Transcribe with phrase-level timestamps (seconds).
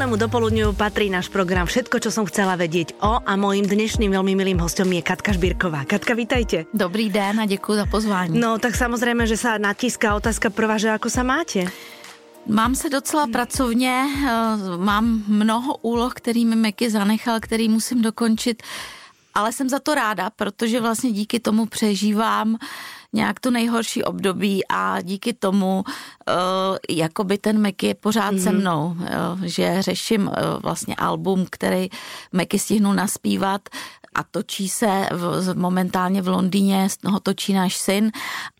[0.00, 4.32] nedelnému dopoludňu patrí náš program Všetko, čo som chcela vedieť o a mojím dnešným veľmi
[4.32, 5.84] milým hostom je Katka Šbírková.
[5.84, 6.64] Katka, vítajte.
[6.72, 8.32] Dobrý den a děkuji za pozvání.
[8.32, 11.68] No tak samozrejme, že sa natíska otázka prvá, že ako sa máte?
[12.48, 18.62] Mám se docela pracovně, eh, mám mnoho úloh, který mi Meky zanechal, který musím dokončit,
[19.36, 22.56] ale jsem za to ráda, protože vlastně díky tomu přežívám
[23.12, 28.42] nějak to nejhorší období a díky tomu uh, jakoby ten Meky je pořád mm-hmm.
[28.42, 28.60] se mhm.
[28.60, 30.32] mnou, uh, že řeším uh,
[30.62, 31.88] vlastně album, který
[32.32, 33.68] Meky stihnu naspívat
[34.14, 38.10] a točí se v, momentálně v Londýně, ho točí náš syn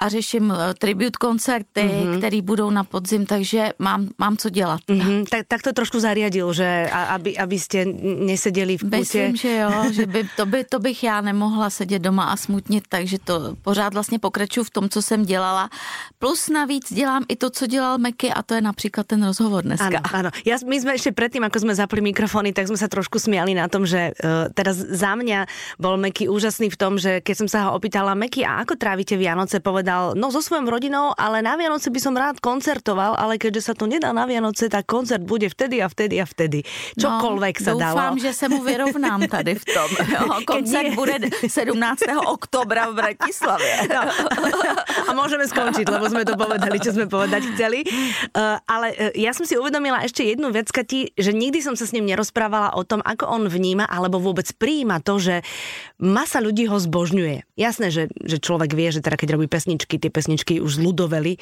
[0.01, 2.19] a řeším eh, tribute koncerty, mm-hmm.
[2.19, 4.81] které budou na podzim, takže mám, mám co dělat.
[4.89, 5.27] Mm-hmm.
[5.31, 7.85] Tak, tak to trošku zariadil, že aby, aby jste
[8.27, 8.97] neseděli v kutě.
[8.97, 12.85] Myslím, že jo, že by, to, by, to bych já nemohla sedět doma a smutnit,
[12.89, 15.71] takže to pořád vlastně pokračuju v tom, co jsem dělala.
[16.19, 19.87] Plus navíc dělám i to, co dělal Meky a to je například ten rozhovor dneska.
[19.87, 20.31] Ano, ano.
[20.47, 23.69] Ja, my jsme ještě předtím, jako jsme zapli mikrofony, tak jsme se trošku smiali na
[23.69, 25.40] tom, že uh, teda za mě
[25.77, 29.15] bol Meky úžasný v tom, že keď som sa ho opýtala, Meky, a ako trávite
[29.15, 33.71] Vianoce, povedal, no so svojou rodinou, ale na Vianoce by som rád koncertoval, ale keďže
[33.71, 36.65] sa to nedá na Vianoce, tak koncert bude vtedy a vtedy a vtedy.
[36.99, 37.97] Čokoľvek no, sa dalo.
[37.97, 39.89] Doufám, že se mu vyrovnám tady v tom.
[40.11, 41.71] Jo, koncert bude 17.
[42.27, 43.75] oktobra v Bratislavě.
[43.91, 44.07] No.
[45.09, 47.83] A môžeme skončiť, lebo sme to povedali, čo sme povedať chceli.
[47.87, 51.85] Uh, ale uh, ja som si uvedomila ešte jednu vec, Kati, že nikdy som sa
[51.87, 55.30] s ním nerozprávala o tom, ako on vníma alebo vôbec prijíma to, že
[56.01, 57.47] masa ľudí ho zbožňuje.
[57.55, 61.39] Jasné, že, že človek vie, že teda keď robí pesničky, tie pesničky už zľudoveli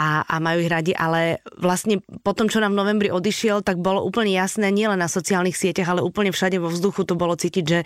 [0.00, 3.78] a, a majú ich radi, ale vlastne po tom, čo nám v novembri odišiel, tak
[3.78, 7.64] bolo úplne jasné, nielen na sociálnych sieťach, ale úplne všade vo vzduchu to bolo cítiť,
[7.64, 7.80] že,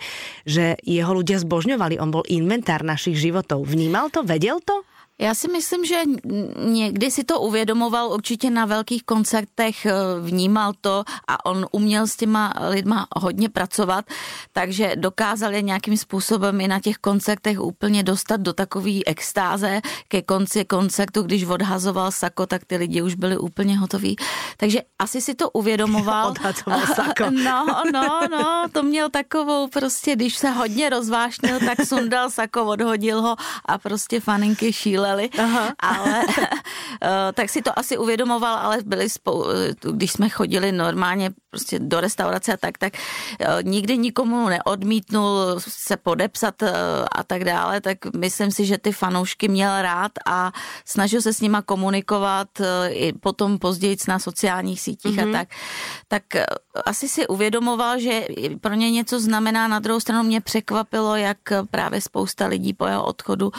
[0.47, 1.99] že jeho ľudia zbožňovali.
[1.99, 3.67] On bol inventár našich životov.
[3.67, 4.23] Vnímal to?
[4.23, 4.81] Vedel to?
[5.23, 6.01] Já si myslím, že
[6.57, 12.15] někdy si to uvědomoval, určitě na velkých koncertech eh, vnímal to a on uměl s
[12.15, 14.05] těma lidma hodně pracovat,
[14.51, 20.21] takže dokázal je nějakým způsobem i na těch koncertech úplně dostat do takové extáze ke
[20.21, 24.15] konci koncertu, když odhazoval sako, tak ty lidi už byli úplně hotoví.
[24.57, 26.27] Takže asi si to uvědomoval.
[26.31, 27.23] Odhazoval sako.
[27.43, 33.21] No, no, no, to měl takovou prostě, když se hodně rozvášnil, tak sundal sako, odhodil
[33.21, 33.35] ho
[33.65, 35.73] a prostě faninky šíle bydleli, Aha.
[35.79, 36.23] ale
[37.03, 39.45] eh, tak si to asi uvědomoval, ale byli spou,
[39.91, 42.93] když jsme chodili normálně prostě do restaurace a tak, tak
[43.39, 46.71] eh, nikdy nikomu neodmítnul se podepsat eh,
[47.11, 50.51] a tak dále, tak myslím si, že ty fanoušky měl rád a
[50.85, 52.47] snažil se s nima komunikovat
[52.89, 55.23] i potom později na sociálních sítích mm-hmm.
[55.23, 55.33] a mhm.
[55.33, 55.47] tak.
[56.07, 56.23] Tak
[56.85, 58.27] asi si uvědomoval, že
[58.61, 59.67] pro ně něco znamená.
[59.67, 61.37] Na druhou stranu mě překvapilo, jak
[61.71, 63.51] právě spousta lidí po jeho odchodu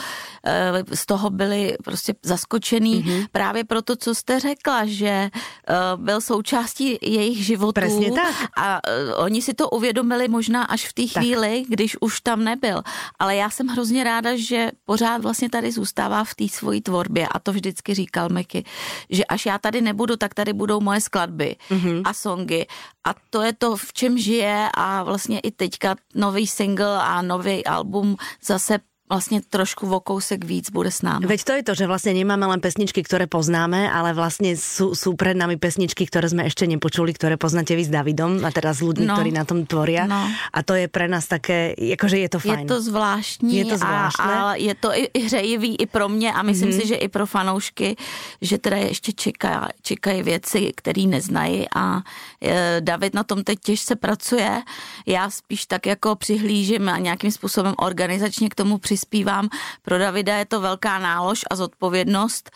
[0.95, 3.27] z toho byli prostě zaskočený mm-hmm.
[3.33, 7.73] právě proto, co jste řekla, že uh, byl součástí jejich životů.
[7.73, 8.35] Presně tak.
[8.57, 12.83] A uh, oni si to uvědomili možná až v té chvíli, když už tam nebyl.
[13.19, 17.39] Ale já jsem hrozně ráda, že pořád vlastně tady zůstává v té svojí tvorbě a
[17.39, 18.65] to vždycky říkal Meky,
[19.11, 22.03] že až já tady nebudu, tak tady budou moje skladby mm-hmm.
[22.05, 22.67] a songy.
[23.05, 27.65] A to je to, v čem žije a vlastně i teďka nový single a nový
[27.65, 28.79] album zase
[29.09, 31.27] vlastně trošku o kousek víc bude s námi.
[31.27, 35.13] Veď to je to, že vlastně nemáme len pesničky, které poznáme, ale vlastně jsou, jsou
[35.17, 38.81] před nami pesničky, které jsme ještě nepočuli, které poznáte vy s Davidom a teda s
[38.81, 39.15] ľuďmi, no.
[39.15, 40.09] ktorí na tom tvoria.
[40.09, 40.25] No.
[40.53, 42.65] A to je pre nás také, jakože je to fajn.
[42.65, 44.35] Je to zvláštní je to zvláštné.
[44.35, 46.81] A, a je to i, i hřejivý i pro mě a myslím mm-hmm.
[46.81, 47.97] si, že i pro fanoušky,
[48.41, 52.03] že teda ještě čeká, čekají věci, které neznají a
[52.43, 54.63] e, David na tom teď těžce pracuje.
[55.07, 59.49] Já spíš tak jako přihlížím a nějakým způsobem organizačně k tomu při přispívám.
[59.83, 62.51] Pro Davida je to velká nálož a zodpovědnost.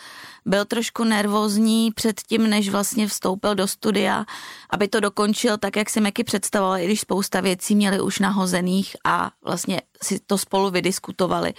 [0.47, 4.25] Byl trošku nervózní před tím, než vlastně vstoupil do studia,
[4.71, 8.97] aby to dokončil tak, jak si Meky představoval, i když spousta věcí měli už nahozených
[9.04, 11.54] a vlastně si to spolu vydiskutovali.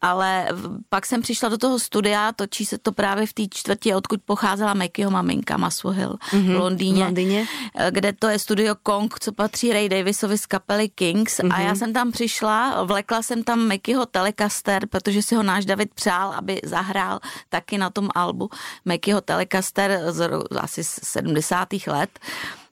[0.00, 0.48] Ale
[0.88, 4.74] pak jsem přišla do toho studia, točí se to právě v té čtvrtě, odkud pocházela
[4.74, 7.46] Mekyho maminka Masu Hill mm-hmm, v, Londýně, v Londýně,
[7.90, 11.54] kde to je studio Kong, co patří Ray Davisovi z kapely Kings mm-hmm.
[11.54, 11.76] a já mhm.
[11.76, 16.60] jsem tam přišla, vlekla jsem tam Mekyho Telecaster, protože si ho náš David přál, aby
[16.64, 18.48] zahrál taky na tom albu
[18.84, 20.28] Mekyho Telecaster z
[20.60, 21.68] asi 70.
[21.86, 22.18] let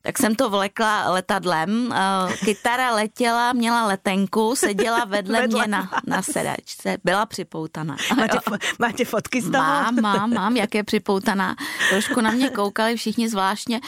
[0.07, 1.93] tak jsem to vlekla letadlem.
[1.93, 5.59] Eh, kytara letěla, měla letenku, seděla vedle, vedle.
[5.59, 7.97] mě na, na sedačce, byla připoutaná.
[8.17, 8.39] Máte,
[8.79, 9.65] máte fotky z toho?
[9.65, 11.57] Mám, mám, mám, jak je připoutaná.
[11.91, 13.81] Trošku na mě koukali všichni zvláštně.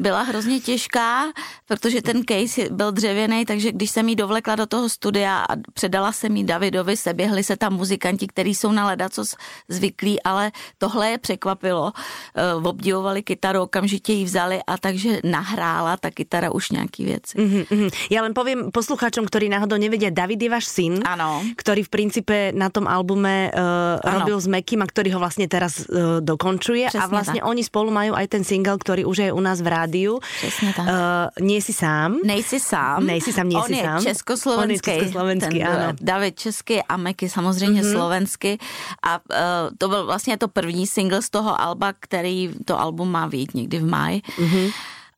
[0.00, 1.24] Byla hrozně těžká,
[1.66, 6.12] protože ten case byl dřevěný, takže když jsem jí dovlekla do toho studia a předala
[6.12, 9.24] jsem jí Davidovi, seběhli se tam muzikanti, kteří jsou na co
[9.68, 11.92] zvyklí, ale tohle je překvapilo.
[12.36, 17.38] Eh, obdivovali kytaru, okamžitě ji vzali a takže nahrali hrála ta kytara už nějaký věci.
[17.38, 17.90] Mm-hmm, mm-hmm.
[18.10, 21.38] Ja len poviem poslucháčom, ktorí náhodou nevedia, David je váš syn, Ano.
[21.54, 25.86] ktorý v princípe na tom albume uh, robil s Mekim a ktorý ho vlastne teraz
[25.86, 27.46] uh, dokončuje a Presne vlastne tak.
[27.46, 30.18] oni spolu majú aj ten single, ktorý už je u nás v rádiu.
[30.42, 30.86] Přesně tak.
[30.90, 32.18] Uh, nie si sám.
[32.26, 33.06] Nejsi sám.
[33.06, 34.00] Nejsi sám, nie On si je sám.
[34.02, 34.90] československý.
[34.90, 35.88] On je československý, ten, áno.
[36.00, 37.92] David česky a Meky samozřejmě mm-hmm.
[37.94, 38.58] slovensky.
[39.06, 43.26] A uh, to byl vlastně to první single z toho alba, který to album má
[43.30, 44.18] vyjít někdy v máji.
[44.40, 44.72] Mm-hmm.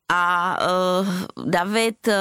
[0.09, 0.57] A
[1.37, 2.13] uh, David uh,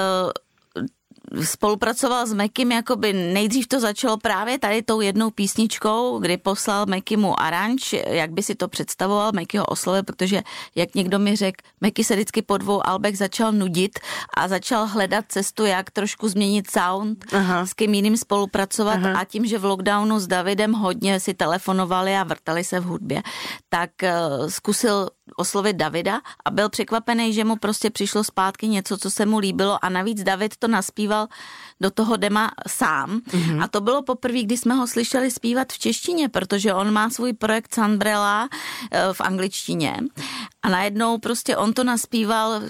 [1.42, 7.40] spolupracoval s Mekim, jakoby nejdřív to začalo právě tady tou jednou písničkou, kdy poslal Mekimu
[7.40, 10.42] aranž, jak by si to představoval, Meky ho oslovil, protože
[10.74, 13.98] jak někdo mi řekl, Meky se vždycky po dvou albech začal nudit
[14.36, 17.66] a začal hledat cestu, jak trošku změnit sound, Aha.
[17.66, 19.18] s kým jiným spolupracovat Aha.
[19.18, 23.22] a tím, že v lockdownu s Davidem hodně si telefonovali a vrtali se v hudbě,
[23.68, 29.10] tak uh, zkusil oslovit Davida a byl překvapený, že mu prostě přišlo zpátky něco, co
[29.10, 31.28] se mu líbilo a navíc David to naspíval
[31.80, 33.62] do toho dema sám mm-hmm.
[33.62, 37.32] a to bylo poprvé, kdy jsme ho slyšeli zpívat v češtině, protože on má svůj
[37.32, 38.48] projekt Sunbrella
[38.90, 39.96] eh, v angličtině
[40.62, 42.62] a najednou prostě on to naspíval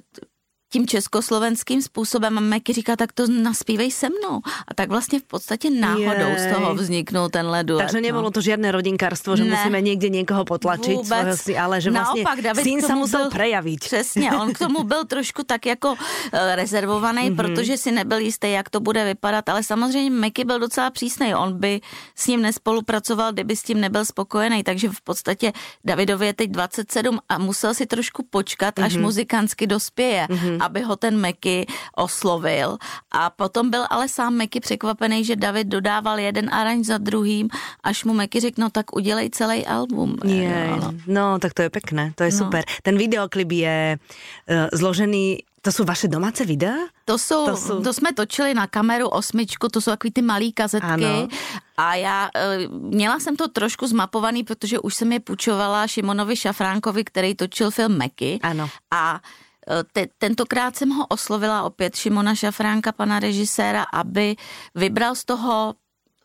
[0.74, 4.42] tím československým způsobem a Meky říká, tak to naspívej se mnou.
[4.42, 6.38] A tak vlastně v podstatě náhodou Jej.
[6.38, 7.86] z toho vzniknul tenhle duet.
[7.86, 8.30] Takže no.
[8.34, 9.54] to žiadne rodinkárstvo, že Ne.
[9.54, 11.38] musíme niekde niekoho potlačiť, Vůbec.
[11.38, 13.78] si, ale že vlastne Naopak, David syn tomu musel byl- prejaviť.
[13.78, 17.36] Přesně, on k tomu byl trošku tak jako eh, rezervovaný, mm-hmm.
[17.38, 21.54] protože si nebyl jistý, jak to bude vypadat, ale samozřejmě Meky byl docela přísnej, on
[21.60, 21.80] by
[22.18, 25.52] s ním nespolupracoval, kdyby s tím nebyl spokojený, takže v podstatě
[25.84, 30.26] Davidovi je teď 27 a musel si trošku počkat, až muzikantsky dospěje,
[30.64, 31.66] aby ho ten Meky
[31.96, 32.76] oslovil
[33.12, 37.48] a potom byl ale sám Meky překvapený, že David dodával jeden aranž za druhým,
[37.84, 40.16] až mu Meky řekl, no tak udělej celý album.
[40.24, 41.38] Jej, Jo, no.
[41.38, 42.38] tak to je pekné, to je No.
[42.38, 42.64] super.
[42.82, 46.76] Ten videoklip je uh, zložený, to sú vaše domáce videá?
[47.08, 47.82] To, jsou, To jsou- jsou...
[47.82, 50.86] to jsme točili na kameru osmičku, to jsou takový ty malý kazetky.
[50.88, 51.28] Ano.
[51.76, 57.04] A já e, měla jsem to trošku zmapovaný, protože už jsem je půjčovala Šimonovi Šafránkovi,
[57.04, 58.38] který točil film Meky.
[58.42, 58.68] Ano.
[58.92, 59.20] A
[59.92, 64.36] te, tentokrát jsem ho oslovila opět Šimona Šafránka, pana režiséra, aby
[64.74, 65.74] vybral z toho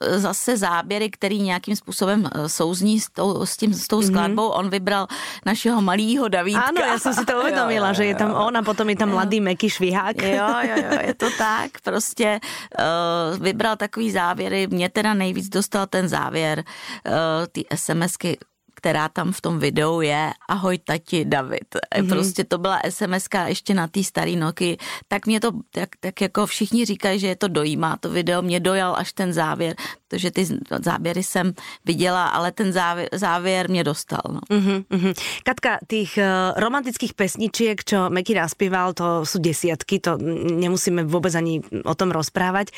[0.01, 4.49] e, zase záběry, který nějakým způsobem e, souzní s tou, s tím, s tou skladbou.
[4.49, 4.59] Mm-hmm.
[4.59, 5.07] On vybral
[5.45, 6.67] našeho malýho Davídka.
[6.67, 9.39] Áno, ja som si to uvedomila, že je tam on a potom je tam mladý
[9.39, 10.19] Meky Švihák.
[10.19, 11.79] Jo, jo, jo, je to tak.
[11.83, 14.67] Prostě uh, vybral takový závěry.
[14.67, 16.63] Mě teda nejvíc dostal ten závěr
[17.07, 18.37] uh, ty SMSky,
[18.79, 20.31] která tam v tom videu je.
[20.47, 21.75] Ahoj tati, David.
[21.75, 22.07] Mm-hmm.
[22.07, 24.79] Prostě to byla SMSka ještě na té starý Noky.
[25.11, 28.41] Tak mě to, tak, tak jako všichni říkají, že je to dojímá to video.
[28.41, 29.75] Mě dojal až ten závěr,
[30.07, 30.47] protože ty
[30.79, 31.53] záběry jsem
[31.85, 34.23] viděla, ale ten závěr, závěr mě dostal.
[34.31, 34.39] No.
[34.47, 35.13] Uh-huh.
[35.43, 40.15] Katka, tých uh, romantických pesničiek, čo Meky naspieval, to sú desiatky, to
[40.55, 42.71] nemusíme vôbec ani o tom rozprávať,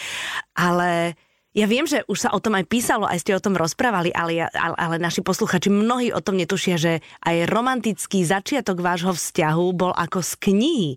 [0.55, 1.13] ale
[1.51, 4.39] ja viem, že už sa o tom aj písalo, aj ste o tom rozprávali, ale,
[4.39, 9.65] ja, ale, ale naši posluchači mnohí o tom netušia, že aj romantický začiatok vášho vzťahu
[9.75, 10.91] bol ako z knihy.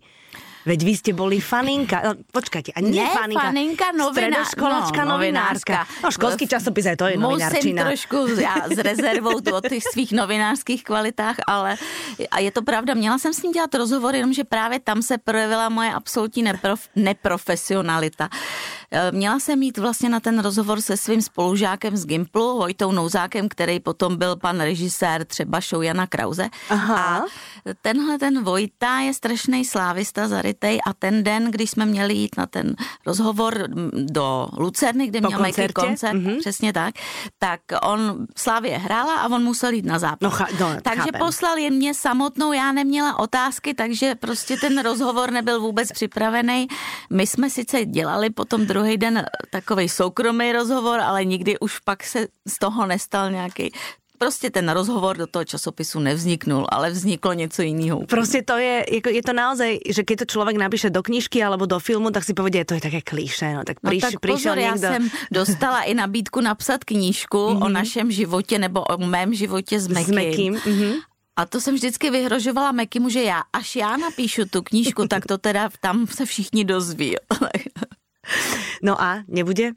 [0.64, 5.20] Veď vy ste boli faninka, no, počkajte, a nie Ne, faninka, faninka, noviná- stredoškolačka, no,
[5.20, 5.84] novinárska.
[6.00, 7.80] No, školský časopis aj to je Musím novinárčina.
[7.84, 11.76] trošku já s rezervou o těch svých novinářských kvalitách, ale
[12.32, 15.68] a je to pravda, měla jsem s ním dělat rozhovor, jenomže právě tam se projevila
[15.68, 18.28] moje absolutní neprof, neprofesionalita.
[18.94, 23.48] E, Měla jsem jít vlastně na ten rozhovor se svým spolužákem z Gimplu, Vojtou Nouzákem,
[23.48, 26.48] který potom byl pan režisér třeba show Jana Krause.
[26.70, 26.96] Aha.
[27.18, 27.22] A
[27.82, 32.46] tenhle ten Vojta je strašný slávista zarytej a ten den, když jsme měli jít na
[32.46, 32.74] ten
[33.06, 35.72] rozhovor do Lucerny, kde Po měl koncertě?
[35.72, 36.26] koncert, Mhm.
[36.26, 36.38] mm-hmm.
[36.40, 36.94] přesně tak,
[37.38, 40.18] tak on Slávě hrála a on musel jít na zápas.
[40.20, 41.18] No, cha- no, takže chápem.
[41.20, 46.66] poslal jen mě samotnou, já neměla otázky, takže prostě ten rozhovor nebyl vůbec připravený.
[47.10, 52.26] My jsme sice dělali potom druhý den takový soukromý rozhovor, ale nikdy už pak se
[52.48, 53.72] z toho nestal nějaký
[54.18, 58.06] Prostě ten rozhovor do toho časopisu nevzniknul, ale vzniklo něco jiného.
[58.06, 61.66] Proste to je, je, je to naozaj, že keď to človek napíše do knižky alebo
[61.66, 63.52] do filmu, tak si povedie, to je také klíše.
[63.58, 64.86] No, tak, No tak pozor, já niekto...
[64.86, 67.64] jsem dostala i nabídku napsat knížku mm-hmm.
[67.64, 70.14] o našem životě nebo o mém životě s Mekým.
[70.14, 70.92] S Mekým, mhm.
[71.36, 75.38] A to jsem vždycky vyhrožovala Mekimu, že já, až já napíšu tu knížku, tak to
[75.38, 77.16] teda tam se všichni dozví.
[78.82, 79.72] No a nebude?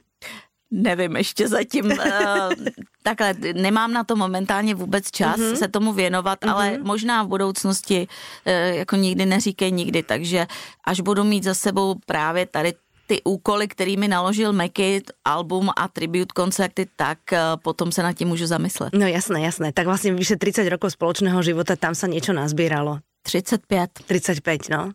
[0.70, 1.96] Nevím, ještě zatím uh,
[3.02, 5.54] takhle, nemám na to momentálně vůbec čas mm-hmm.
[5.54, 6.52] se tomu věnovat, mm-hmm.
[6.52, 10.46] ale možná v budoucnosti uh, jako nikdy neříkej nikdy, takže
[10.84, 12.74] až budu mít za sebou právě tady
[13.08, 18.28] ty úkoly, kterými naložil Meky, album a tribute koncerty, tak uh, potom se nad tím
[18.28, 18.92] můžu zamyslet.
[18.92, 19.72] No jasné, jasné.
[19.72, 23.00] Tak vlastne vyše 30 rokov spoločného života, tam sa niečo nazbieralo.
[23.24, 24.04] 35.
[24.04, 24.92] 35, no.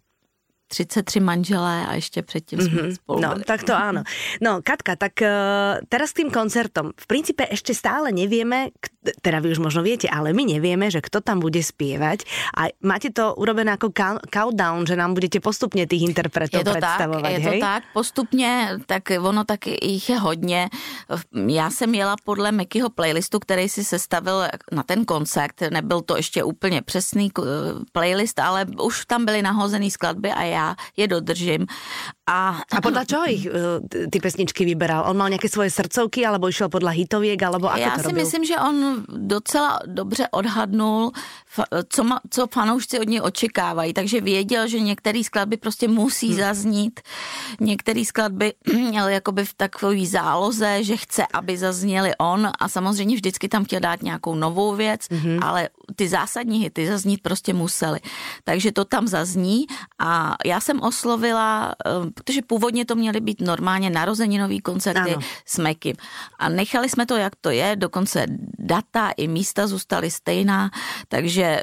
[0.74, 2.80] 33 manželé a ještě předtím mm-hmm.
[2.80, 3.22] jsme spolu.
[3.22, 4.02] No, tak to áno.
[4.42, 6.92] No, Katka, tak uh, teraz k tým koncertom.
[6.98, 8.74] V princípe ešte stále nevieme,
[9.22, 12.26] teda vy už možno viete, ale my nevieme, že kto tam bude spievať.
[12.58, 13.92] A máte to urobené ako
[14.32, 17.44] countdown, že nám budete postupne tých interpretov je to tak, je hej?
[17.44, 20.70] to tak, postupně, tak ono tak jich je hodně.
[21.48, 25.62] Já jsem jela podle Mekyho playlistu, který si sestavil na ten koncert.
[25.70, 27.32] Nebyl to ještě úplně přesný
[27.92, 30.63] playlist, ale už tam byly nahozené skladby a já
[30.98, 31.66] je dodržím.
[32.24, 35.04] A, a podľa čoho ich uh, ty pesničky vyberal?
[35.12, 38.24] On mal nějaké svoje srdcovky, alebo išel podľa hitoviek, alebo ako Já to si robil?
[38.24, 38.76] myslím, že on
[39.12, 41.12] docela dobře odhadnul,
[41.90, 46.38] co, ma, co fanoušci od něj očekávají, takže věděl, že některé skladby prostě musí hmm.
[46.38, 47.00] zaznít,
[47.60, 53.50] některé skladby měl jakoby v takové záloze, že chce, aby zazněly on a samozřejmě vždycky
[53.50, 55.40] tam chtěl dát nějakou novou věc, hmm.
[55.44, 58.00] ale ty zásadní hity zaznít prostě museli.
[58.44, 59.66] Takže to tam zazní
[60.00, 65.22] a já jsem oslovila, eh, protože původně to měly být normálně narozeninový koncerty ano.
[65.46, 65.96] s Mekim.
[66.40, 68.26] A nechali jsme to, jak to je, dokonce
[68.60, 70.70] data i místa zůstaly stejná,
[71.08, 71.62] takže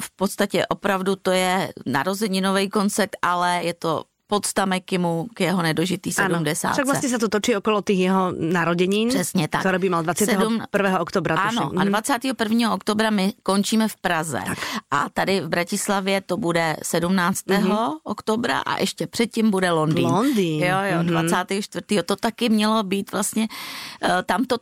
[0.00, 6.12] v podstatě opravdu to je narozeninový koncert, ale je to podsta Mekimu k jeho nedožitý
[6.12, 6.72] 70.
[6.72, 9.08] Však vlastně se to točí okolo těch jeho narozenin.
[9.08, 9.60] Přesně tak.
[9.60, 10.44] Které by mal 21.
[10.44, 10.62] 7...
[11.00, 11.36] oktobra.
[11.36, 12.74] Ano, a 21.
[12.74, 14.42] oktobra my končíme v Praze.
[14.46, 14.58] Tak.
[14.90, 17.46] A tady v Bratislavě to bude 17.
[17.46, 17.92] Mm-hmm.
[18.02, 20.06] oktobra a ještě předtím bude Londýn.
[20.06, 20.62] Londýn.
[20.62, 21.06] Jo, jo, mm-hmm.
[21.06, 22.02] 24.
[22.06, 23.48] To taky mělo být vlastně,
[24.02, 24.56] uh, tam to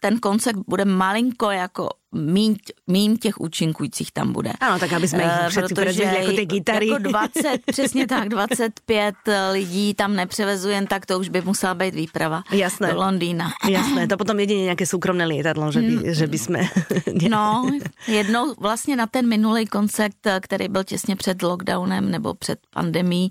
[0.00, 4.52] ten koncert bude malinko jako míň, míň těch účinkujících tam bude.
[4.60, 5.32] Ano, tak aby jsme jich
[5.78, 6.88] eh, jako ty gitary.
[6.88, 9.14] Jako 20, přesně tak, 25
[9.52, 12.92] lidí tam nepřevezu jen tak, to už by musela být výprava Jasné.
[12.92, 13.50] do Londýna.
[13.68, 16.02] Jasné, to potom jedině nějaké soukromné lietadlo, že by, mm.
[16.14, 16.60] že by jsme...
[17.30, 17.70] no,
[18.08, 23.30] jednou vlastně na ten minulý koncert, který byl těsně před lockdownem nebo před pandemí,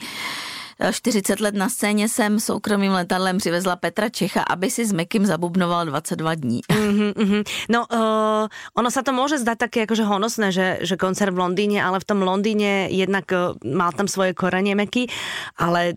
[0.91, 5.85] 40 let na scéně jsem soukromým letadlem přivezla Petra Čecha, aby si s Mekim zabubnoval
[5.85, 6.61] 22 dní.
[6.69, 7.43] Mm-hmm, mm-hmm.
[7.69, 11.85] No, uh, ono sa to môže zdať také akože honosné, že, že koncert v Londýne,
[11.85, 15.05] ale v tom Londýne jednak uh, mal tam svoje korenie Meky,
[15.61, 15.93] ale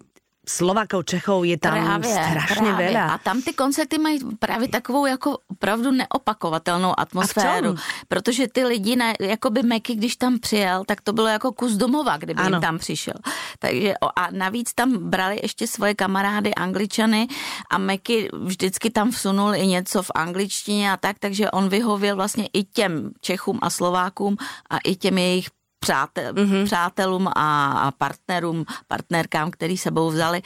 [0.49, 2.89] Slovakov, Čechov je tam právě, strašně právě.
[2.91, 3.05] veľa.
[3.15, 7.75] A tam ty koncerty mají právě takovou jako opravdu neopakovatelnou atmosféru.
[8.09, 11.73] Protože ty lidi, ne, jako by Meky, když tam přijel, tak to bylo jako kus
[11.73, 12.57] domova, kdyby ano.
[12.57, 13.15] jim tam přišel.
[13.59, 17.27] Takže a navíc tam brali ještě svoje kamarády angličany
[17.71, 22.49] a Meky vždycky tam vsunul i něco v angličtině a tak, takže on vyhověl vlastně
[22.53, 24.37] i těm Čechům a Slovákům
[24.71, 25.49] a i těm jejich
[25.85, 26.65] přátel, mm-hmm.
[26.65, 30.43] přátelům a partnerům, partnerkám, který sebou vzali.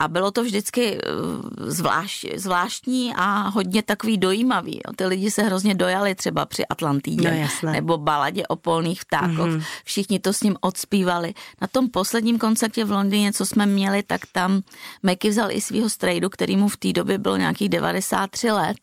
[0.00, 1.10] A bylo to vždycky eh,
[1.56, 4.80] zvlášť, zvláštní a hodně takový dojímavý.
[4.86, 4.92] Jo.
[4.96, 9.50] Ty lidi se hrozně dojali třeba při Atlantidě no, nebo baladě o polných vtákoch.
[9.50, 9.64] Mm-hmm.
[9.84, 11.34] Všichni to s ním odspívali.
[11.60, 14.62] Na tom posledním koncertě v Londýně, co jsme měli, tak tam
[15.02, 18.76] Meky vzal i svého strejdu, který mu v té době bylo nějakých 93 let.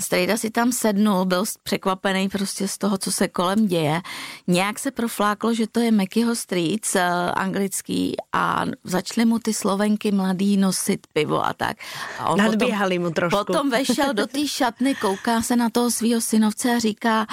[0.00, 4.00] Strejda si tam sednul, byl překvapený prostě z toho, co se kolem děje.
[4.46, 7.00] Nějak se profláklo, že to je Mekyho uh,
[7.34, 11.76] anglický a začaly mu ty slovenky mladý nosit pivo a tak.
[12.18, 13.38] A on Nadbíhali potom, mu trošku.
[13.38, 17.26] Potom vešel do té šatny, kouká se na toho svého synovce a říká,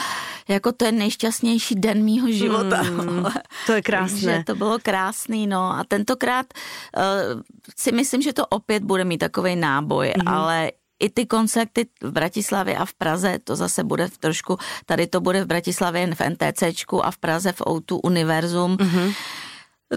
[0.47, 2.83] jako to je nejšťastnější den mýho života.
[2.83, 3.25] Mm,
[3.65, 4.21] to je krásné.
[4.21, 6.45] Takže to bylo krásný, no a tentokrát
[6.97, 7.41] uh,
[7.77, 10.33] si myslím, že to opět bude mít takový náboj, mm-hmm.
[10.33, 15.07] ale i ty koncerty v Bratislavě a v Praze, to zase bude v trošku, tady
[15.07, 18.77] to bude v Bratislavě v NTCčku a v Praze v O2 Univerzum.
[18.77, 19.13] Mm-hmm.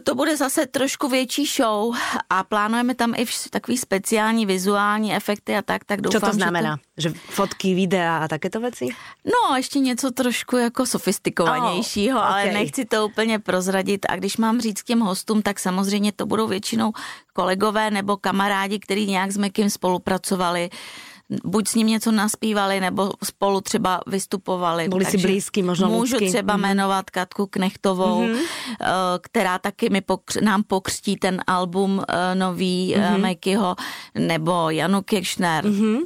[0.04, 1.94] To bude zase trošku větší show
[2.30, 6.78] a plánujeme tam i takový speciální vizuální efekty a tak, tak doufám, Co to znamená?
[6.98, 7.14] Že, to...
[7.14, 8.86] že fotky, videa a takéto věci?
[9.24, 12.42] No, ještě něco trošku jako sofistikovanějšího, oh, okay.
[12.42, 16.46] ale nechci to úplně prozradit a když mám říct těm hostům, tak samozřejmě to budou
[16.46, 16.92] většinou
[17.32, 20.70] kolegové nebo kamarádi, kteří nějak s Mekim spolupracovali
[21.44, 24.88] buď s ním něco naspívali, nebo spolu třeba vystupovali.
[24.88, 26.28] Byli si blízky, možná Můžu lidsky.
[26.28, 26.62] třeba mm.
[26.62, 28.44] jmenovat Katku Knechtovou, mm-hmm.
[29.20, 33.18] která taky mi pokř, nám pokřtí ten album eh, nový mm-hmm.
[33.18, 33.76] Mekyho,
[34.14, 35.64] nebo Janu Kirchner.
[35.64, 36.02] Mm-hmm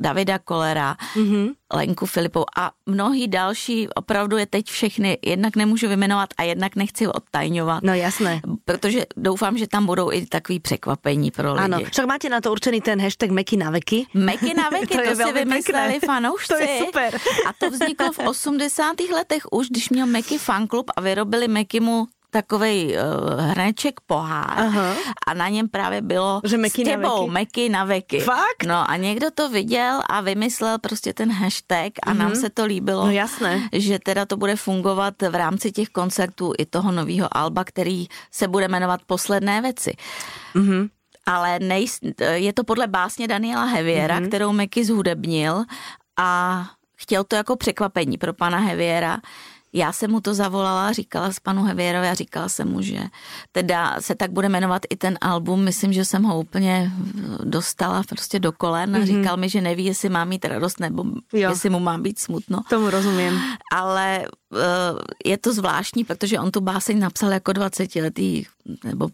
[0.00, 1.52] Davida Kolera, mm-hmm.
[1.72, 7.06] Lenku Filipou a mnohý další, opravdu je teď všechny, jednak nemůžu vymenovat a jednak nechci
[7.06, 7.82] odtajňovat.
[7.82, 8.40] No jasné.
[8.64, 11.64] Protože doufám, že tam budou i takový překvapení pro lidi.
[11.64, 14.06] Ano, však máte na to určený ten hashtag Meky na veky.
[14.14, 16.48] Meky na veky, to, to si vymysleli fanoušci.
[16.48, 17.14] To je super.
[17.46, 19.00] A to vzniklo v 80.
[19.14, 24.94] letech už, když měl Meky fanklub a vyrobili Meky mu takový uh, hrneček pohár Aha.
[25.26, 28.20] a na něm právě bylo že meky s tebou, na meky na veky.
[28.20, 28.64] Fakt?
[28.66, 32.18] No a někdo to viděl a vymyslel prostě ten hashtag a mm-hmm.
[32.18, 32.40] nám mhm.
[32.40, 33.04] se to líbilo.
[33.04, 33.68] No jasné.
[33.72, 38.48] Že teda to bude fungovat v rámci těch koncertů i toho nového alba, který se
[38.48, 39.96] bude jmenovat Posledné věci.
[40.54, 40.88] Mm-hmm
[41.26, 41.86] ale nej,
[42.34, 44.28] je to podle básně Daniela Heviera, mm-hmm.
[44.28, 45.64] kterou Meky zhudebnil
[46.16, 46.62] a
[46.96, 49.18] chtěl to jako překvapení pro pana Heviera,
[49.76, 52.98] já jsem mu to zavolala, říkala s panu Hevierovi a říkala jsem mu, že
[53.52, 55.64] teda se tak bude jmenovat i ten album.
[55.64, 56.92] Myslím, že jsem ho úplně
[57.44, 59.04] dostala prostě do kolen a mm-hmm.
[59.04, 61.50] říkal mi, že neví, jestli má mít radost nebo jo.
[61.50, 62.60] jestli mu má být smutno.
[62.70, 63.40] Tomu rozumím.
[63.72, 64.58] Ale uh,
[65.24, 68.46] je to zvláštní, protože on tu báseň napsal jako 20-letý
[68.84, 69.08] nebo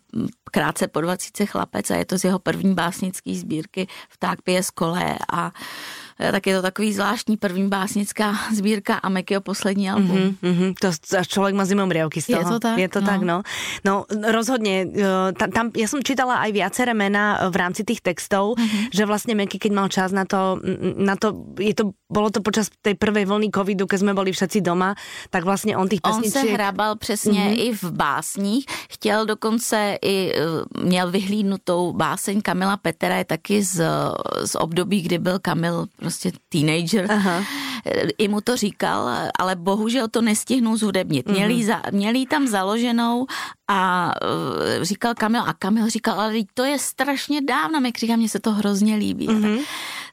[0.51, 4.71] krátce po 20 chlapec a je to z jeho první básnické sbírky Vták pije z
[4.71, 9.91] kole a uh, Eh, tak je to takový zvláštní první básnická sbírka a Mekyho poslední
[9.91, 10.17] album.
[10.17, 10.75] Mm-hmm, mm-hmm.
[10.81, 12.41] To člověk má zimom riavky z toho.
[12.41, 12.79] Je to tak?
[12.79, 13.07] Je to no.
[13.07, 13.43] tak, no.
[13.85, 18.57] No rozhodně, eh, tam, tam, ja som čítala aj viaceré mena v rámci tých textov,
[18.57, 18.93] mm-hmm.
[18.93, 20.61] že vlastne Meky, keď mal čas na to,
[20.97, 24.61] na to, je to, bolo to počas tej prvej vlny covidu, keď sme boli všetci
[24.61, 24.95] doma,
[25.33, 26.45] tak vlastne on tých pesničiek...
[26.45, 27.61] On se hrabal přesně mm-hmm.
[27.61, 33.85] i v básních, chtěl dokonce i, eh, měl vyhlídnutou báseň Kamila Petera, je taky z,
[34.45, 37.13] z období, kdy byl Kamil prostě teenager.
[37.13, 37.45] Aha.
[38.19, 41.27] I mu to říkal, ale bohužel to nestihnul zhudebnit.
[41.27, 41.33] Mm-hmm.
[41.33, 43.27] Měli, za, měli tam založenou
[43.69, 48.29] a uh, říkal Kamil, a Kamil říkal, ale to je strašně dávno, mi říká, mně
[48.29, 49.29] se to hrozně líbí.
[49.29, 49.59] Mm-hmm.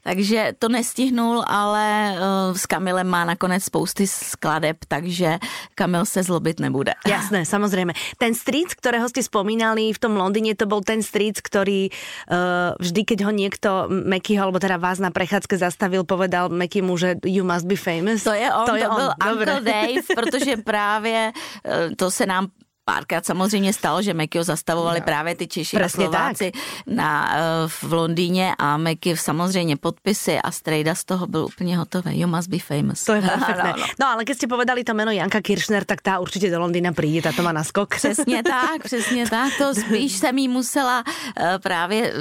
[0.03, 5.39] Takže to nestihnul, ale uh, s Kamilem má nakonec spousty skladeb, takže
[5.75, 6.93] Kamil se zlobit nebude.
[7.07, 7.93] Jasné, samozřejmě.
[8.17, 12.37] Ten street, kterého jste spomínali v tom Londýně, to byl ten street, který uh,
[12.79, 17.43] vždy, keď ho někdo Mekyho, alebo teda vás na prechádzke zastavil, povedal Mekymu, že you
[17.43, 18.23] must be famous.
[18.23, 18.95] To je on, to, je to on.
[18.95, 19.53] byl Dobre.
[19.53, 21.31] Uncle Dave, protože právě
[21.65, 22.47] uh, to se nám
[22.89, 25.05] párkrát samozřejmě stalo, že Mekyho zastavovali no.
[25.05, 26.95] právě ty Češi a Slováci tak.
[26.95, 32.19] na, eh, v Londýně a Meky samozřejmě podpisy a Strejda z toho byl úplně hotový.
[32.19, 33.03] You must be famous.
[33.03, 33.73] To je perfektné.
[33.77, 33.85] no, no.
[33.99, 37.21] no ale když jste povedali to jméno Janka Kirchner, tak ta určitě do Londýna přijde,
[37.21, 37.95] ta to má naskok.
[37.95, 39.53] Přesně tak, přesně tak.
[39.57, 41.03] To spíš jsem jí musela
[41.37, 42.13] eh, právě,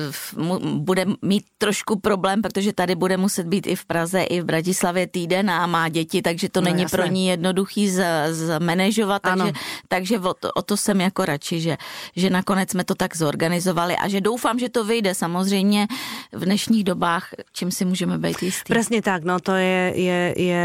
[0.63, 5.07] bude mít trošku problém, protože tady bude muset být i v Praze, i v Bratislavě
[5.07, 6.99] týden a má děti, takže to no, není jasné.
[6.99, 7.91] pro ní jednoduchý
[8.31, 9.53] zmanežovat, takže,
[9.89, 11.75] takže o to, o to jsem jako radši, že,
[12.17, 15.87] že nakonec jsme to tak zorganizovali a že doufám, že to vyjde samozřejmě
[16.35, 18.75] v dnešních dobách, čím si můžeme být jistý.
[18.75, 20.63] Přesně tak, no to je, je, je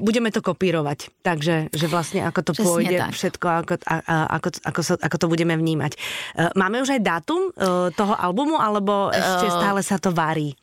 [0.00, 3.10] budeme to kopírovat, takže že vlastně ako to Přesně půjde tak.
[3.10, 5.92] všetko, ako, a, a, ako, ako, so, ako to budeme vnímať.
[5.92, 5.98] E,
[6.56, 10.56] máme už aj dátum e, toho albumu, alebo ještě e, stále sa to varí?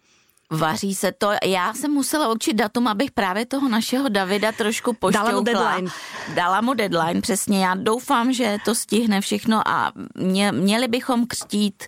[0.51, 1.31] Vaří se to.
[1.45, 5.29] Já jsem musela určit datum, abych právě toho našeho Davida trošku pošťoukla.
[5.31, 5.91] Dala mu deadline.
[6.35, 7.65] Dala mu deadline, přesně.
[7.65, 11.83] Já doufám, že to stihne všechno a mě, měli bychom křtít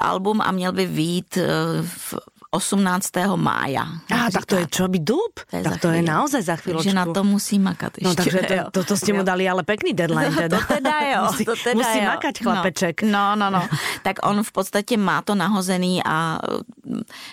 [0.00, 1.46] album a měl by vít eh,
[1.82, 2.14] v
[2.52, 3.32] 18.
[3.40, 4.04] mája.
[4.12, 5.40] A tak to je čo by dub?
[5.48, 6.84] To tak to je naozaj za chvíľočku.
[6.84, 8.08] Takže na to musí makat ještě.
[8.08, 10.60] No takže to, to, to ste mu dali ale pekný deadline teda.
[10.60, 11.20] to teda jo.
[11.32, 12.04] musí, to teda musí jo.
[12.04, 12.96] makať chlapeček.
[13.08, 13.68] No, no, no, no.
[14.04, 16.38] tak on v podstatě má to nahozený a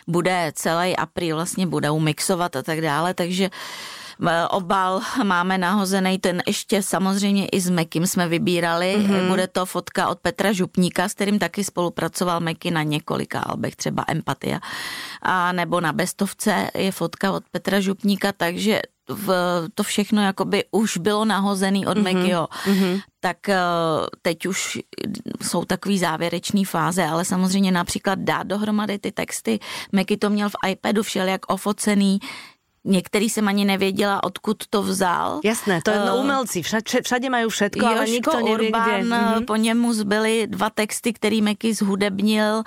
[0.08, 3.50] bude celý apríl vlastně bude umixovat a tak dále, takže
[4.50, 8.96] obal máme nahozený, ten ještě samozřejmě i s Mekim jsme vybírali.
[8.98, 9.28] Mm-hmm.
[9.28, 14.04] Bude to fotka od Petra Župníka, s kterým taky spolupracoval Meky na několika albech, třeba
[14.08, 14.60] Empatia.
[15.22, 19.34] A nebo na Bestovce je fotka od Petra Župníka, takže v,
[19.76, 22.04] to všechno jakoby už bylo nahozený od mm-hmm.
[22.04, 22.48] Mekyho.
[22.66, 23.02] Mm-hmm.
[23.20, 23.58] Tak eh,
[24.22, 24.80] teď už
[25.42, 29.60] jsou takový závěrečný fáze, ale samozřejmě například dát dohromady ty texty.
[29.92, 32.20] Meky to měl v iPadu všelijak ofocený,
[32.84, 35.40] Některý jsem ani nevěděla, odkud to vzal.
[35.44, 39.04] Jasné, to je uh, umelci, všade, všade mají všetko, Jožko ale nikto neví, Urban, kde.
[39.04, 39.46] Mhm.
[39.46, 42.64] po němu zbyly dva texty, který Meky zhudebnil.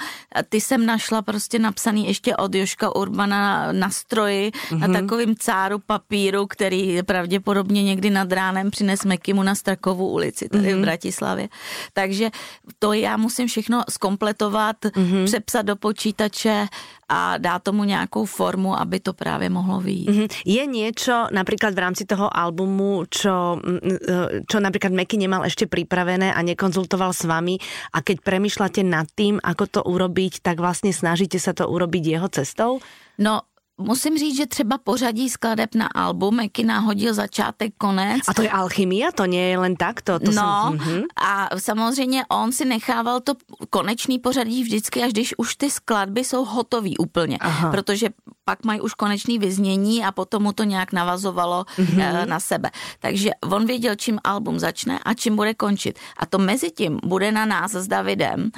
[0.48, 4.78] Ty jsem našla prostě napsaný ještě od Joška Urbana na, stroji, mm-hmm.
[4.78, 5.00] na mhm.
[5.00, 10.72] takovým cáru papíru, který pravděpodobně někdy nad ránem přines Mekimu na Strakovou ulici tady mm-hmm.
[10.72, 10.82] v mhm.
[10.82, 11.48] Bratislavě.
[11.92, 12.30] Takže
[12.78, 15.24] to já musím všechno skompletovat, mm-hmm.
[15.24, 16.68] přepsat do počítače
[17.12, 20.08] a dá tomu nějakou formu, aby to právě mohlo vyjít.
[20.08, 20.28] Mm-hmm.
[20.44, 25.66] Je něco například v rámci toho albumu, čo, mm, e, čo například Meky nemal ještě
[25.66, 27.60] připravené a nekonzultoval s vami
[27.92, 32.28] a keď premýšľate nad tým, ako to urobiť, tak vlastně snažíte se to urobiť jeho
[32.28, 32.80] cestou?
[33.18, 33.40] No,
[33.82, 38.20] musím říct, že třeba pořadí skladeb na album Meky náhodil začátek, konec.
[38.28, 40.02] A to je alchymia, to nie je len tak?
[40.02, 40.78] To, to no jsem...
[40.78, 41.02] mm-hmm.
[41.16, 43.34] a samozřejmě on si nechával to
[43.70, 47.38] konečný pořadí vždycky, až když už ty skladby jsou hotový úplně.
[47.40, 47.70] Aha.
[47.70, 48.08] Protože
[48.44, 52.26] pak mají už konečný vyznění a potom mu to nějak navazovalo mm-hmm.
[52.26, 52.70] na sebe.
[53.00, 55.98] Takže on věděl, čím album začne a čím bude končit.
[56.16, 58.50] A to mezi tím bude na nás s Davidem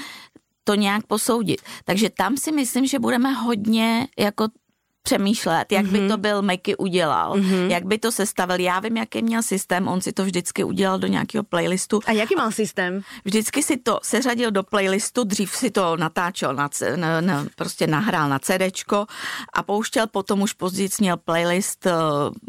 [0.64, 1.60] to nějak posoudit.
[1.84, 4.48] Takže tam si myslím, že budeme hodně jako
[5.05, 5.90] přemýšlet, jak mm-hmm.
[5.93, 6.09] by mhm.
[6.09, 7.71] to byl Meky udělal, mm-hmm.
[7.71, 8.61] jak by to sestavil.
[8.61, 12.01] Já vím, jaký měl systém, on si to vždycky udělal do nějakého playlistu.
[12.07, 13.01] A jaký mal systém?
[13.25, 18.29] Vždycky si to seřadil do playlistu, dřív si to natáčel, na, na, na, prostě nahrál
[18.29, 19.07] na CDčko
[19.53, 21.93] a pouštěl, potom už později měl playlist eh,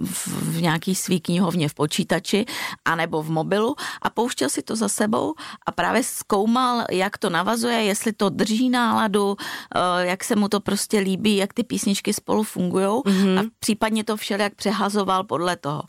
[0.06, 2.46] v, v nějaký svý knihovně v počítači
[2.86, 5.34] anebo v mobilu a pouštěl si to za sebou
[5.66, 10.60] a právě zkoumal, jak to navazuje, jestli to drží náladu, eh, jak se mu to
[10.60, 13.40] prostě líbí, jak ty písničky spolu fungují mm-hmm.
[13.40, 15.84] a případně to všelijak přehazoval podle toho.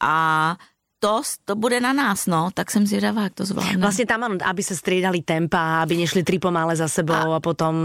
[0.00, 0.56] A
[0.98, 3.76] to, to bude na nás, no, tak jsem zvědavá, jak to zvládne.
[3.76, 7.76] Vlastně tam, aby se střídali tempa, aby nešli tri pomále za sebou a, a potom...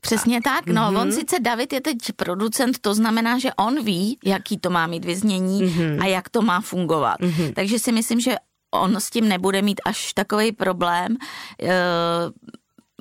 [0.00, 1.00] Přesně tak, no, mm-hmm.
[1.00, 5.04] on sice David je teď producent, to znamená, že on ví, jaký to má mít
[5.04, 6.02] vyznění mm-hmm.
[6.02, 7.20] a jak to má fungovat.
[7.20, 7.52] Mm-hmm.
[7.54, 8.36] Takže si myslím, že
[8.70, 11.16] on s tím nebude mít až takový problém.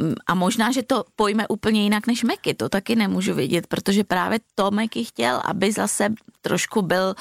[0.01, 4.03] E, a možná, že to pojme úplně jinak než Meky, to taky nemůžu vědět, protože
[4.03, 7.15] právě to Meky chtěl, aby zase trošku byl,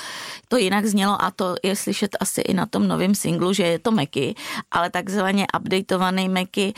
[0.49, 3.79] to jinak znělo a to je slyšet asi i na tom novém singlu, že je
[3.79, 4.35] to Meky,
[4.71, 6.75] ale takzvaně updateovaný Meky,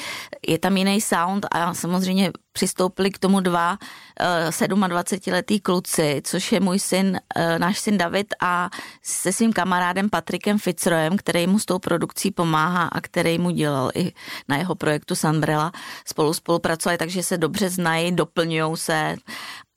[0.49, 6.53] je tam jiný sound a samozřejmě přistoupili k tomu dva uh, eh, 27-letý kluci, což
[6.53, 11.59] je můj syn, uh, náš syn David a se svým kamarádem Patrikem Fitzroyem, který mu
[11.59, 14.13] s tou produkcí pomáhá a který mu dělal i
[14.49, 15.71] na jeho projektu Sunbrella.
[16.03, 19.17] Spolu spolupracovali, takže se dobře znají, doplňují se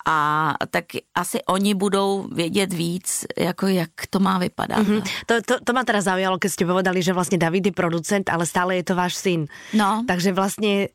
[0.05, 4.79] a tak asi oni budou vědět víc, jako jak to má vypadat.
[4.79, 5.03] Mm-hmm.
[5.25, 8.45] To, to, to ma teda zaujalo, keď ste povedali, že vlastně David je producent, ale
[8.45, 9.45] stále je to váš syn.
[9.73, 10.01] No.
[10.07, 10.89] Takže vlastně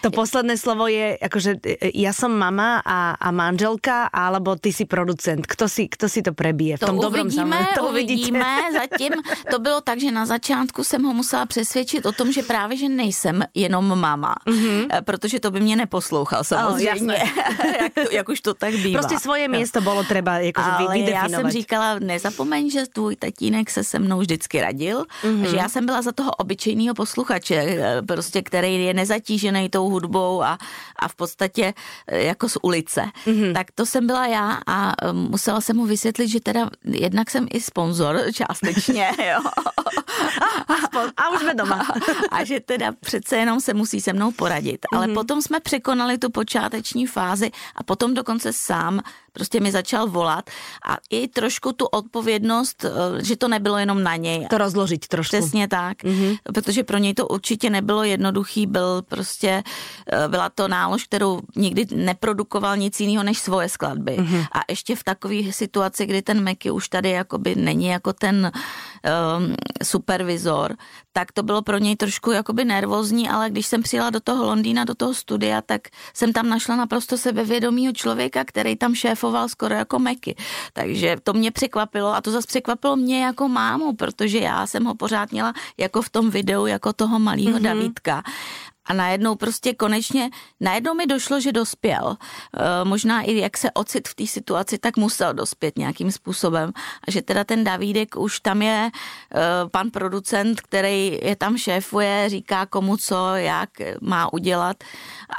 [0.00, 4.88] to posledné slovo je, akože e, ja som mama a, a manželka, alebo ty si
[4.88, 5.44] producent.
[5.44, 6.80] Kto si, kto si to prebije?
[6.80, 8.44] V tom to dobrom uvidíme, to uvidíme.
[8.72, 9.12] Zatím
[9.50, 12.88] to bylo tak, že na začátku jsem ho musela přesvědčit o tom, že právě, že
[12.88, 14.34] nejsem jenom mama.
[14.46, 15.04] Mm-hmm.
[15.04, 17.16] Protože to by mě neposlouchal samozřejmě.
[17.16, 19.00] Oh, jak, to, jak už to tak bývá.
[19.00, 23.84] Prostě svoje místo bylo třeba jako Ale já jsem říkala, nezapomeň, že tvůj tatínek se
[23.84, 25.50] se mnou vždycky radil, mm-hmm.
[25.50, 30.42] že já jsem byla za toho obyčejného posluchače, e, prostě, který je nezatížený tou hudbou
[30.42, 30.58] a,
[30.96, 31.74] a v podstatě
[32.06, 33.04] e, jako z ulice.
[33.26, 33.52] Mm-hmm.
[33.52, 37.46] Tak to jsem byla já a e, musela jsem mu vysvětlit, že teda jednak jsem
[37.50, 39.40] i sponzor částečně, jo.
[41.16, 41.86] A, už jsme doma.
[42.30, 44.86] A, a že teda přece jenom se musí se mnou poradit.
[44.92, 45.14] Ale mm-hmm.
[45.14, 49.00] potom jsme překonali tu počáteční fázi a potom dokonce sám
[49.32, 50.50] prostě mi začal volat
[50.86, 54.46] a i trošku tu odpovědnost, eh, že to nebylo jenom na něj.
[54.50, 55.36] To rozložit trošku.
[55.36, 56.38] Přesně tak, mm-hmm.
[56.54, 59.62] protože pro něj to určitě nebylo jednoduchý, byl prostě,
[60.12, 64.16] eh, byla to nálož, kterou nikdy neprodukoval nic jiného než svoje skladby.
[64.18, 64.46] Mm-hmm.
[64.52, 68.52] A ještě v takové situaci, kdy ten Meky už tady jakoby není jako ten
[69.04, 70.76] um, supervizor,
[71.12, 74.84] tak to bylo pro něj trošku jakoby nervózní, ale když jsem přijela do toho Londýna,
[74.84, 79.98] do toho studia, tak jsem tam našla naprosto sebevědomího člověka, který tam šéfoval skoro jako
[79.98, 80.36] Meky.
[80.72, 84.94] Takže to mě překvapilo a to zase překvapilo mě jako mámu, protože já jsem ho
[84.94, 87.62] pořád měla jako v tom videu, jako toho malého mm-hmm.
[87.62, 88.22] Davidka
[88.90, 92.16] a najednou prostě konečně, najednou mi došlo, že dospěl.
[92.16, 96.72] E, možná i jak se ocit v té situaci, tak musel dospět nějakým způsobem.
[97.06, 98.90] A že teda ten Davídek už tam je e,
[99.70, 104.76] pan producent, který je tam šéfuje, říká komu co, jak má udělat.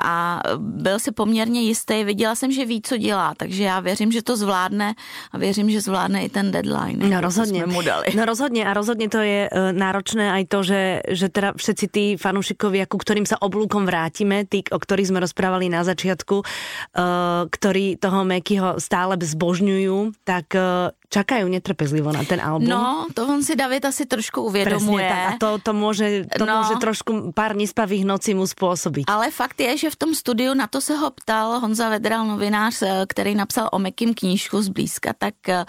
[0.04, 4.22] A byl si poměrně jistý, viděla jsem, že ví, co dělá, takže já věřím, že
[4.22, 4.94] to zvládne
[5.32, 7.10] a věřím, že zvládne i ten deadline.
[7.10, 7.66] No rozhodně.
[7.66, 8.06] Mu dali.
[8.16, 12.06] No rozhodně a rozhodně to je e, náročné aj to, že, že teda všetci tí
[12.22, 17.98] fanúšikovia, ku ktorým sa oblúkom vrátime, tí, o ktorých sme rozprávali na začiatku, uh, ktorí
[17.98, 22.72] toho Mekyho stále zbožňujú, tak uh, čakajú netrpezlivo na ten album.
[22.72, 25.04] No, to on si David asi trošku uvědomuje.
[25.04, 25.36] Presne, tak.
[25.36, 26.64] A to, to, môže, to no.
[26.64, 29.12] môže trošku pár nespavých nocí mu způsobit.
[29.12, 32.82] Ale fakt je, že v tom studiu na to se ho ptal Honza Vedral, novinář,
[32.82, 35.66] eh, který napsal o Mekým knížku zblízka, tak eh,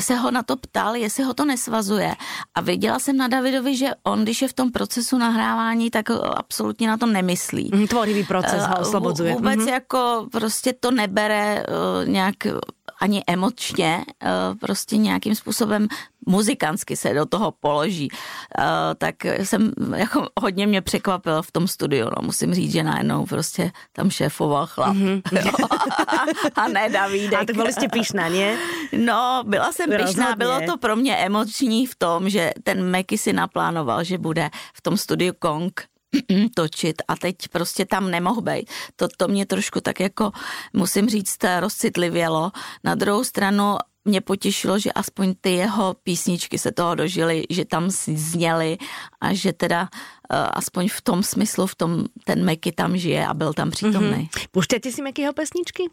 [0.00, 2.12] se ho na to ptal, jestli ho to nesvazuje.
[2.54, 6.88] A viděla jsem na Davidovi, že on, když je v tom procesu nahrávání, tak absolutně
[6.88, 7.70] na to nemyslí.
[7.72, 9.32] Mhm, tvorivý proces ho eh, oslobodzuje.
[9.34, 9.72] Vůbec mm-hmm.
[9.72, 11.64] jako prostě to nebere
[12.04, 12.36] nějak
[13.02, 14.28] ani emočně eh,
[14.60, 15.88] prostě nějakým způsobem
[16.26, 18.64] muzikantsky se do toho položí, uh,
[18.98, 23.72] tak jsem, jako hodně mě překvapil v tom studiu, no, musím říct, že najednou prostě
[23.92, 24.96] tam šéfoval chlap.
[25.02, 26.50] Mm-hmm.
[26.54, 27.40] a ne Davídek.
[27.40, 28.56] A tak byli jste píšná, ne?
[28.98, 33.32] No, byla jsem píšná, bylo to pro mě emoční v tom, že ten Meky si
[33.32, 35.84] naplánoval, že bude v tom studiu Kong
[36.54, 38.70] točit a teď prostě tam nemohl být.
[38.96, 40.32] To, to mě trošku tak jako,
[40.72, 42.52] musím říct, rozcitlivělo.
[42.84, 47.90] Na druhou stranu mě potěšilo, že aspoň ty jeho písničky se toho dožily, že tam
[47.90, 48.78] zněly
[49.20, 49.88] a že teda uh,
[50.52, 54.28] aspoň v tom smyslu, v tom ten Meky tam žije a byl tam přítomný.
[54.32, 54.46] Mm-hmm.
[54.50, 55.90] Puštěte si Mekyho pesničky?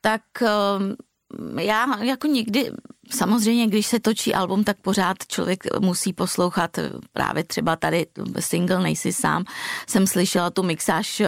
[0.00, 2.70] Tak uh, já jako nikdy,
[3.10, 6.78] samozřejmě, když se točí album, tak pořád člověk musí poslouchat
[7.12, 8.06] právě třeba tady
[8.40, 9.44] single Nejsi sám.
[9.86, 11.26] Jsem slyšela tu mixáž uh,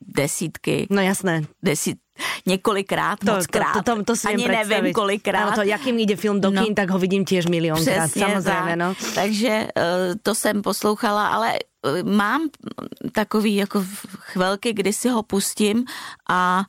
[0.00, 0.86] desítky.
[0.90, 1.42] No jasné.
[1.62, 1.98] Desít,
[2.46, 3.72] několikrát, to, moc krát.
[3.72, 5.42] To, to, to, to si Ani nevím nevím kolikrát.
[5.42, 6.64] Ano, to, jakým jde film do no.
[6.64, 8.76] kin, tak ho vidím těž milionkrát, samozřejmě.
[8.76, 8.94] No.
[9.14, 9.82] Takže uh,
[10.22, 11.52] to jsem poslouchala, ale
[12.02, 12.48] mám
[13.12, 13.84] takový jako
[14.18, 15.84] chvilky, kdy si ho pustím
[16.30, 16.64] a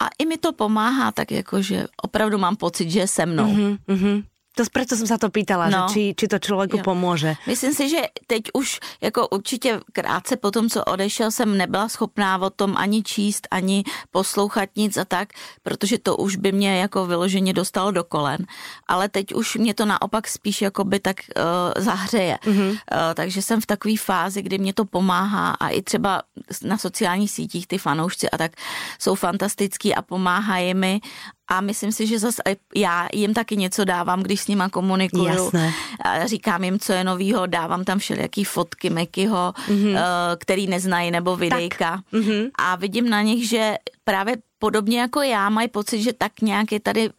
[0.00, 3.46] a i mi to pomáhá, tak jako, že opravdu mám pocit, že je se mnou.
[3.46, 4.22] Mm-hmm, mm-hmm.
[4.54, 5.90] To preto som sa to pýtala, no.
[5.90, 6.82] že či, či to člověku jo.
[6.86, 7.34] pomůže.
[7.46, 12.38] Myslím si, že teď už jako určitě krátce po tom, co odešel, jsem nebyla schopná
[12.38, 15.28] o tom ani číst, ani poslouchat nic a tak,
[15.62, 18.46] protože to už by mě jako vyloženě dostalo do kolen.
[18.86, 22.38] Ale teď už mě to naopak spíš jako by tak uh, zahřeje.
[22.42, 22.70] Mm-hmm.
[22.70, 22.78] Uh,
[23.14, 26.22] takže jsem v takové fázi, kdy mě to pomáhá a i třeba
[26.62, 28.52] na sociálních sítích ty fanoušci a tak
[28.98, 31.00] jsou fantastický a pomáhají mi
[31.48, 32.42] a myslím si, že zase
[32.74, 35.24] já jim taky něco dávám, když s nima komunikuju.
[35.24, 35.72] Jasné.
[36.04, 39.98] A říkám jim, co je novýho, dávám tam všelijaký fotky Mekyho, mm-hmm.
[40.38, 42.02] který neznají, nebo videjka.
[42.12, 42.50] Mm-hmm.
[42.58, 46.80] A vidím na nich, že právě podobně jako já mají pocit, že tak nějak je
[46.80, 47.14] tady uh,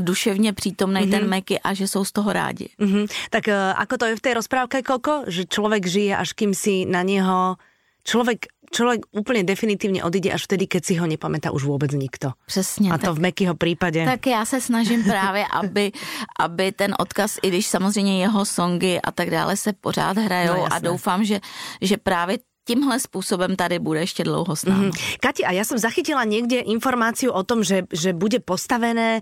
[0.00, 1.10] duševně přítomný mm-hmm.
[1.10, 2.68] ten Meky a že jsou z toho rádi.
[2.78, 3.10] Mm-hmm.
[3.30, 5.22] Tak uh, ako to je v té rozprávce, Koko?
[5.26, 7.56] Že člověk žije, až kým si na něho
[8.04, 12.32] člověk člověk úplně definitivně odjde až vtedy, keď si ho nepamätá už vůbec nikto.
[12.46, 12.92] Přesně.
[12.92, 14.04] A to tak, v Mekyho případě.
[14.04, 15.92] Tak já se snažím právě, aby,
[16.40, 20.72] aby ten odkaz, i když samozřejmě jeho songy a tak dále se pořád hrajou no,
[20.72, 21.40] a doufám, že,
[21.80, 24.88] že právě tímhle způsobem tady bude ještě dlouho s námi.
[24.88, 25.16] Mm-hmm.
[25.20, 29.20] Kati, a já jsem zachytila někde informaci o tom, že, že bude postavené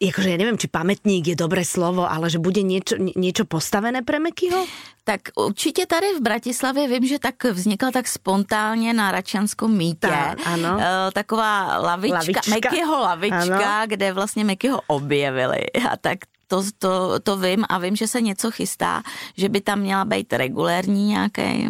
[0.00, 4.16] Jakože ja neviem, či pamätník je dobré slovo, ale že bude niečo, niečo postavené pre
[4.16, 4.64] Mekyho?
[5.04, 10.08] Tak určitě tady v Bratislavě vím, že tak vznikla tak spontánně na Račanskom mítě.
[10.08, 10.80] Tak, ano.
[10.80, 12.50] E, taková lavička, lavička.
[12.50, 13.86] Mekyho lavička, ano.
[13.86, 15.68] kde vlastně Mekyho objevili.
[15.90, 16.18] A tak
[16.50, 19.02] to, to, to vím a vím, že se něco chystá,
[19.36, 21.68] že by tam měla být regulérní nějaký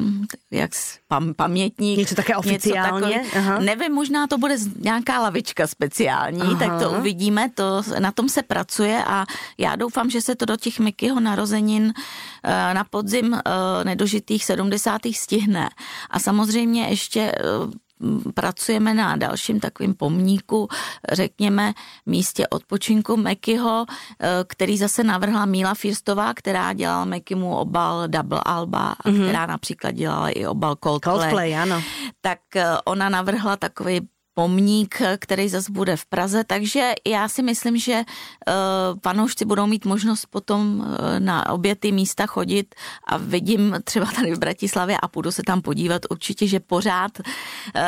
[0.51, 0.71] jak
[1.09, 1.99] pam, pamětník.
[1.99, 3.07] Něco také oficiálně?
[3.07, 3.59] Něco takový, Aha.
[3.59, 6.59] Nevím, možná to bude nějaká lavička speciální, Aha.
[6.59, 9.27] tak to uvidíme, to, na tom se pracuje a
[9.59, 11.93] já doufám, že se to do těch Mikyho narozenin
[12.45, 15.01] eh, na podzim eh, nedožitých 70.
[15.12, 15.71] stihne.
[16.11, 17.89] A samozřejmě ještě eh,
[18.34, 20.68] pracujeme na dalším takovým pomníku,
[21.12, 21.72] řekněme,
[22.06, 28.92] místě odpočinku Mekyho, eh, který zase navrhla Míla Firstová, která dělala Mekymu obal Double Alba,
[28.92, 29.22] a mm-hmm.
[29.22, 31.18] která například dělala i obal Coldplay.
[31.18, 31.82] Coldplay, ano.
[32.20, 34.00] Tak eh, ona navrhla takový
[34.40, 38.03] pomník, který zase bude v Praze, takže já si myslím, že
[39.00, 42.74] panoušci budou mít možnost potom uh, na obě ty místa chodit
[43.05, 47.24] a vidím třeba tady v Bratislavě a půjdu se tam podívat určitě, že pořád uh,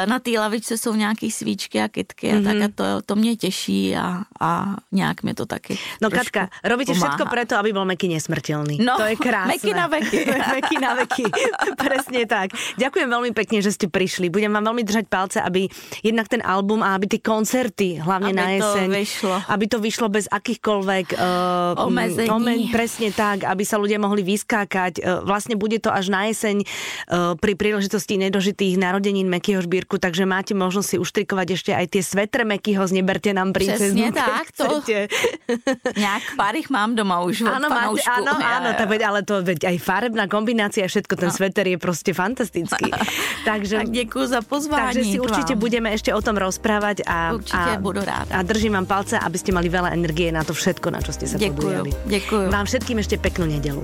[0.07, 2.45] na té lavičce jsou nějaké svíčky a kytky mm-hmm.
[2.45, 6.49] a tak a to, to mě těší a, a nějak mě to taky No Katka,
[6.65, 7.17] robíte pomáhá.
[7.17, 8.79] všetko preto, aby byl Meky nesmrtelný.
[8.85, 9.55] No, to je krásné.
[9.55, 10.19] Meky na veky.
[10.55, 11.25] meky na veky,
[11.87, 12.53] presne tak.
[12.77, 14.29] Ďakujem veľmi pekne, že ste prišli.
[14.29, 15.71] Budem vám veľmi držať palce, aby
[16.03, 19.35] jednak ten album a aby ty koncerty, hlavne aby na jeseň, to vyšlo.
[19.49, 22.31] aby to vyšlo bez akýchkoľvek uh, omezení.
[22.31, 25.01] Omen, presne tak, aby sa ľudia mohli vyskákať.
[25.01, 30.27] Uh, vlastne bude to až na jeseň uh, pri príležitosti nedožitých narodenín Mekyho Žbírku, takže
[30.27, 34.11] máte možnosť si uštrikovať ešte aj tie svetre Mekyho z Neberte nám princeznu.
[34.11, 34.83] Přesně tak, to
[35.97, 39.69] nějak pár ich mám doma už Áno, máte, áno, áno, tak veď, ale to veď
[39.69, 41.35] aj farebná kombinácia, všetko, ten no.
[41.35, 42.91] sveter je prostě fantastický.
[43.45, 44.83] takže, tak děkuji za pozvání.
[44.83, 48.31] Takže si určite budeme ešte o tom rozprávať a, Určite a, budu ráda.
[48.33, 51.27] A držím vám palce, aby ste mali veľa energie na to všetko, na čo ste
[51.29, 51.55] sa Ďakujem.
[51.55, 51.91] podujali.
[52.07, 52.49] Ďakujem.
[52.51, 53.83] Vám všetkým ešte peknú nedelu.